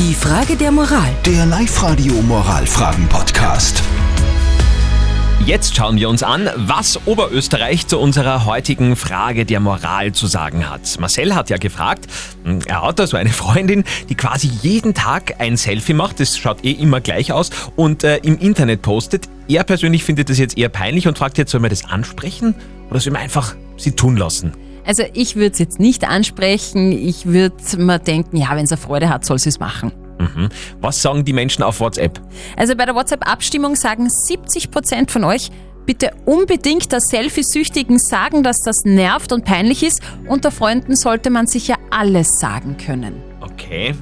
Die 0.00 0.14
Frage 0.14 0.56
der 0.56 0.72
Moral. 0.72 1.10
Der 1.26 1.44
Live-Radio 1.44 2.14
Moralfragen-Podcast. 2.22 3.82
Jetzt 5.44 5.76
schauen 5.76 5.98
wir 5.98 6.08
uns 6.08 6.22
an, 6.22 6.48
was 6.56 6.98
Oberösterreich 7.04 7.86
zu 7.86 7.98
unserer 7.98 8.46
heutigen 8.46 8.96
Frage 8.96 9.44
der 9.44 9.60
Moral 9.60 10.12
zu 10.12 10.26
sagen 10.26 10.70
hat. 10.70 10.98
Marcel 10.98 11.34
hat 11.34 11.50
ja 11.50 11.58
gefragt, 11.58 12.06
hm, 12.44 12.60
er 12.64 12.80
hat 12.80 12.98
da 12.98 13.06
so 13.06 13.18
eine 13.18 13.28
Freundin, 13.28 13.84
die 14.08 14.14
quasi 14.14 14.50
jeden 14.62 14.94
Tag 14.94 15.34
ein 15.38 15.58
Selfie 15.58 15.92
macht, 15.92 16.18
das 16.18 16.38
schaut 16.38 16.64
eh 16.64 16.72
immer 16.72 17.02
gleich 17.02 17.34
aus 17.34 17.50
und 17.76 18.02
äh, 18.02 18.20
im 18.22 18.38
Internet 18.38 18.80
postet. 18.80 19.28
Er 19.48 19.64
persönlich 19.64 20.02
findet 20.02 20.30
das 20.30 20.38
jetzt 20.38 20.56
eher 20.56 20.70
peinlich 20.70 21.08
und 21.08 21.18
fragt 21.18 21.36
jetzt, 21.36 21.50
soll 21.50 21.60
man 21.60 21.68
das 21.68 21.84
ansprechen 21.84 22.54
oder 22.88 23.00
soll 23.00 23.12
man 23.12 23.20
einfach 23.20 23.54
sie 23.76 23.92
tun 23.92 24.16
lassen? 24.16 24.54
Also 24.86 25.04
ich 25.12 25.36
würde 25.36 25.52
es 25.52 25.58
jetzt 25.58 25.80
nicht 25.80 26.08
ansprechen. 26.08 26.92
Ich 26.92 27.26
würde 27.26 27.56
mir 27.78 27.98
denken, 27.98 28.36
ja, 28.36 28.48
wenn 28.54 28.66
sie 28.66 28.76
Freude 28.76 29.08
hat, 29.08 29.24
soll 29.24 29.38
sie 29.38 29.48
es 29.48 29.60
machen. 29.60 29.92
Mhm. 30.18 30.48
Was 30.80 31.00
sagen 31.00 31.24
die 31.24 31.32
Menschen 31.32 31.62
auf 31.62 31.80
WhatsApp? 31.80 32.20
Also 32.56 32.76
bei 32.76 32.84
der 32.84 32.94
WhatsApp-Abstimmung 32.94 33.74
sagen 33.74 34.08
70 34.08 34.70
Prozent 34.70 35.10
von 35.10 35.24
euch, 35.24 35.50
bitte 35.86 36.10
unbedingt 36.26 36.92
der 36.92 37.00
Selfie-Süchtigen 37.00 37.98
sagen, 37.98 38.42
dass 38.42 38.60
das 38.60 38.84
nervt 38.84 39.32
und 39.32 39.44
peinlich 39.44 39.82
ist. 39.82 40.00
Unter 40.26 40.50
Freunden 40.50 40.94
sollte 40.94 41.30
man 41.30 41.46
sich 41.46 41.68
ja 41.68 41.76
alles 41.90 42.38
sagen 42.38 42.76
können. 42.76 43.14
Okay. 43.40 43.94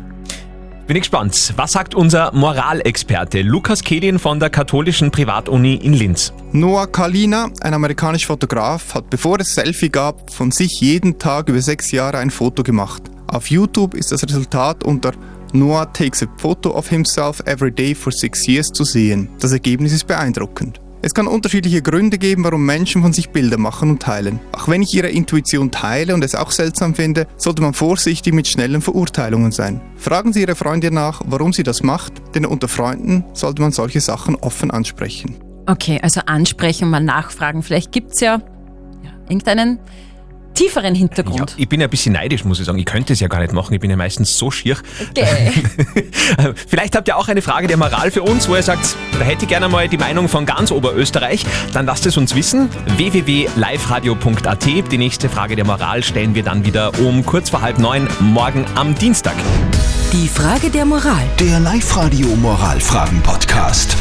Bin 0.88 0.96
ich 0.96 1.02
gespannt. 1.02 1.52
Was 1.56 1.72
sagt 1.72 1.94
unser 1.94 2.32
Moralexperte 2.32 3.42
Lukas 3.42 3.82
Kehlin 3.82 4.18
von 4.18 4.40
der 4.40 4.48
katholischen 4.48 5.10
Privatuni 5.10 5.74
in 5.74 5.92
Linz? 5.92 6.32
Noah 6.52 6.86
Kalina, 6.86 7.50
ein 7.60 7.74
amerikanischer 7.74 8.28
Fotograf, 8.28 8.94
hat 8.94 9.10
bevor 9.10 9.38
es 9.38 9.54
Selfie 9.54 9.90
gab, 9.90 10.32
von 10.32 10.50
sich 10.50 10.80
jeden 10.80 11.18
Tag 11.18 11.50
über 11.50 11.60
sechs 11.60 11.90
Jahre 11.90 12.16
ein 12.16 12.30
Foto 12.30 12.62
gemacht. 12.62 13.02
Auf 13.26 13.50
YouTube 13.50 13.92
ist 13.92 14.12
das 14.12 14.22
Resultat 14.22 14.82
unter 14.82 15.12
Noah 15.52 15.92
takes 15.92 16.22
a 16.22 16.26
photo 16.38 16.70
of 16.70 16.88
himself 16.88 17.42
every 17.44 17.70
day 17.70 17.94
for 17.94 18.10
six 18.10 18.48
years 18.48 18.68
zu 18.68 18.84
sehen. 18.84 19.28
Das 19.40 19.52
Ergebnis 19.52 19.92
ist 19.92 20.06
beeindruckend. 20.06 20.80
Es 21.00 21.14
kann 21.14 21.28
unterschiedliche 21.28 21.80
Gründe 21.80 22.18
geben, 22.18 22.42
warum 22.42 22.66
Menschen 22.66 23.02
von 23.02 23.12
sich 23.12 23.30
Bilder 23.30 23.56
machen 23.56 23.90
und 23.90 24.02
teilen. 24.02 24.40
Auch 24.52 24.66
wenn 24.66 24.82
ich 24.82 24.92
ihre 24.94 25.08
Intuition 25.08 25.70
teile 25.70 26.12
und 26.12 26.24
es 26.24 26.34
auch 26.34 26.50
seltsam 26.50 26.94
finde, 26.94 27.28
sollte 27.36 27.62
man 27.62 27.72
vorsichtig 27.72 28.34
mit 28.34 28.48
schnellen 28.48 28.80
Verurteilungen 28.80 29.52
sein. 29.52 29.80
Fragen 29.96 30.32
Sie 30.32 30.40
Ihre 30.40 30.56
Freundin 30.56 30.94
nach, 30.94 31.22
warum 31.26 31.52
sie 31.52 31.62
das 31.62 31.82
macht, 31.82 32.14
denn 32.34 32.44
unter 32.44 32.66
Freunden 32.66 33.24
sollte 33.32 33.62
man 33.62 33.70
solche 33.70 34.00
Sachen 34.00 34.34
offen 34.36 34.70
ansprechen. 34.72 35.36
Okay, 35.66 36.00
also 36.02 36.20
ansprechen, 36.26 36.90
mal 36.90 37.00
nachfragen. 37.00 37.62
Vielleicht 37.62 37.92
gibt's 37.92 38.20
ja, 38.20 38.40
ja 39.04 39.10
irgendeinen 39.28 39.78
tieferen 40.58 40.94
Ja, 40.94 40.98
Hintergrund. 40.98 41.54
ich 41.56 41.68
bin 41.68 41.80
ja 41.80 41.86
ein 41.86 41.90
bisschen 41.90 42.12
neidisch, 42.12 42.44
muss 42.44 42.58
ich 42.60 42.66
sagen. 42.66 42.78
Ich 42.78 42.84
könnte 42.84 43.12
es 43.12 43.20
ja 43.20 43.28
gar 43.28 43.40
nicht 43.40 43.52
machen. 43.52 43.72
Ich 43.74 43.80
bin 43.80 43.90
ja 43.90 43.96
meistens 43.96 44.36
so 44.36 44.50
schier. 44.50 44.76
Okay. 45.10 45.52
Vielleicht 46.66 46.96
habt 46.96 47.08
ihr 47.08 47.16
auch 47.16 47.28
eine 47.28 47.42
Frage 47.42 47.66
der 47.68 47.76
Moral 47.76 48.10
für 48.10 48.22
uns, 48.22 48.48
wo 48.48 48.56
ihr 48.56 48.62
sagt, 48.62 48.96
da 49.18 49.24
hätte 49.24 49.44
ich 49.44 49.48
gerne 49.48 49.68
mal 49.68 49.88
die 49.88 49.96
Meinung 49.98 50.28
von 50.28 50.46
ganz 50.46 50.70
Oberösterreich. 50.70 51.44
Dann 51.72 51.86
lasst 51.86 52.06
es 52.06 52.16
uns 52.16 52.34
wissen. 52.34 52.68
www.liveradio.at. 52.96 54.64
Die 54.66 54.98
nächste 54.98 55.28
Frage 55.28 55.56
der 55.56 55.64
Moral 55.64 56.02
stellen 56.02 56.34
wir 56.34 56.42
dann 56.42 56.64
wieder 56.64 56.98
um 57.00 57.24
kurz 57.24 57.50
vor 57.50 57.62
halb 57.62 57.78
neun 57.78 58.08
morgen 58.20 58.64
am 58.74 58.94
Dienstag. 58.94 59.34
Die 60.12 60.28
Frage 60.28 60.70
der 60.70 60.84
Moral. 60.84 61.24
Der 61.38 61.60
Live-Radio 61.60 62.28
Moralfragen-Podcast. 62.28 63.96